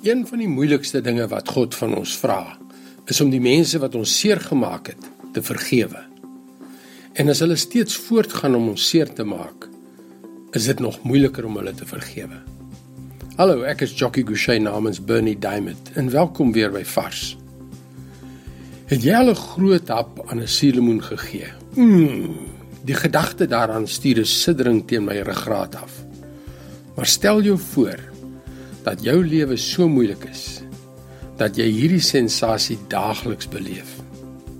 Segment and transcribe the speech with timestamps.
[0.00, 2.54] Een van die moeilikste dinge wat God van ons vra,
[3.12, 6.00] is om die mense wat ons seer gemaak het, te vergewe.
[7.20, 9.66] En as hulle steeds voortgaan om ons seer te maak,
[10.56, 12.38] is dit nog moeiliker om hulle te vergewe.
[13.36, 17.36] Hallo, ek is Jockey Gouchee namens Bernie Diamond en welkom weer by Vars.
[18.88, 21.52] Het jy al 'n groot hap aan 'n suurlemoen gegee?
[21.76, 22.36] Mmm,
[22.84, 25.92] die gedagte daaraan stuur 'n siddering teen my ruggraat af.
[26.96, 28.00] Maar stel jou voor
[28.84, 30.60] dat jou lewe so moeilik is
[31.40, 33.96] dat jy hierdie sensasie daagliks beleef.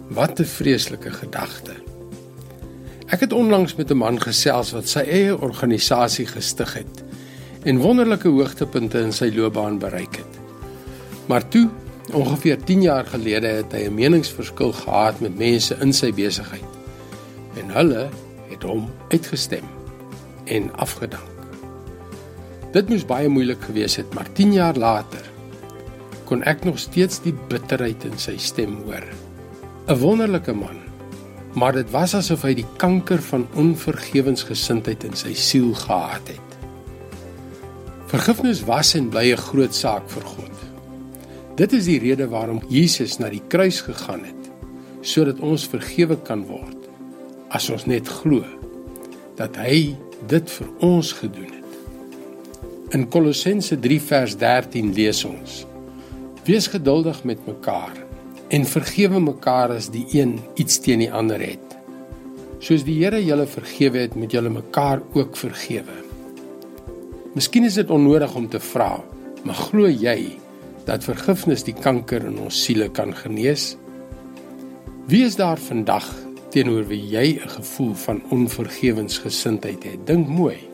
[0.08, 1.76] Wat 'n vreeslike gedagte.
[3.06, 7.04] Ek het onlangs met 'n man gesels wat sy eie organisasie gestig het
[7.64, 10.38] en wonderlike hoogtepunte in sy loopbaan bereik het.
[11.26, 11.68] Maar toe,
[12.12, 16.70] ongeveer 10 jaar gelede, het hy 'n meningsverskil gehad met mense in sy besigheid.
[17.56, 18.08] En hulle
[18.48, 19.64] het hom uitgestem
[20.44, 21.39] en afgedank.
[22.70, 25.26] Dit moes baie moeilik gewees het, maar 10 jaar later
[26.30, 29.02] kon ek nog steeds die bitterheid in sy stem hoor.
[29.88, 30.78] 'n Wonderlike man,
[31.58, 36.50] maar dit was asof hy die kanker van onvergewensgesindheid in sy siel gehad het.
[38.06, 40.56] Vergifnis was en bly 'n groot saak vir God.
[41.56, 44.50] Dit is die rede waarom Jesus na die kruis gegaan het,
[45.02, 46.76] sodat ons vergewe kan word
[47.50, 48.44] as ons net glo
[49.36, 49.96] dat hy
[50.28, 51.59] dit vir ons gedoen het.
[52.90, 55.60] In Kolossense 3 vers 13 lees ons:
[56.42, 57.92] Wees geduldig met mekaar
[58.50, 61.76] en vergewe mekaar as die een iets teen die ander het.
[62.58, 65.94] Soos die Here julle vergewe het, moet julle mekaar ook vergewe.
[67.36, 68.96] Miskien is dit onnodig om te vra,
[69.46, 70.32] maar glo jy
[70.88, 73.76] dat vergifnis die kanker in ons siele kan genees?
[75.06, 76.10] Wie is daar vandag
[76.50, 80.06] teenoor wie jy 'n gevoel van onvergewensgesindheid het?
[80.10, 80.69] Dink mooi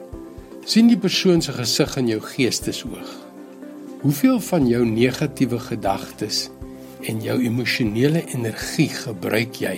[0.66, 3.10] sien die persoon se gesig in jou geestesoog.
[4.02, 6.48] Hoeveel van jou negatiewe gedagtes
[7.06, 9.76] en jou emosionele energie gebruik jy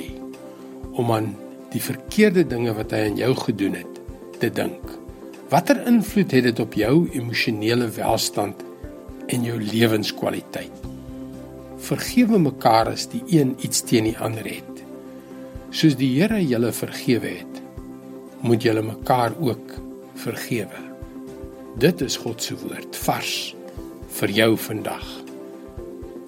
[0.97, 1.35] om aan
[1.75, 3.99] die verkeerde dinge wat hy aan jou gedoen het
[4.41, 4.95] te dink?
[5.53, 8.63] Watter invloed het dit op jou emosionele welstand
[9.29, 10.87] en jou lewenskwaliteit?
[11.85, 14.81] Vergewe mekaar as die een iets teen die ander het.
[15.69, 17.61] Soos die Here julle vergewe het,
[18.41, 19.77] moet julle mekaar ook
[20.19, 20.83] vergewe.
[21.79, 23.55] Dit is God se woord vars
[24.19, 25.07] vir jou vandag.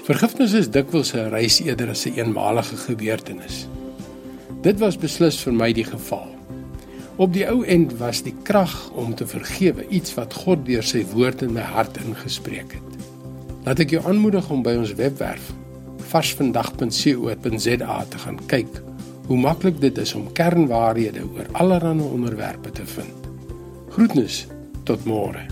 [0.06, 3.66] Vergifnis is dikwels 'n reis eerder as 'n eenmalige gebeurtenis.
[4.62, 6.28] Dit was beslis vir my die geval.
[7.16, 11.04] Op die ou end was die krag om te vergewe iets wat God deur sy
[11.12, 12.90] woord in my hart ingespreek het.
[13.64, 15.52] Laat ek jou aanmoedig om by ons webwerf
[16.10, 18.82] varsvandag.co.za te gaan kyk
[19.26, 23.29] hoe maklik dit is om kernwaarhede oor allerlei onderwerpe te vind.
[24.00, 24.46] Groetnis
[24.88, 25.42] tot môre.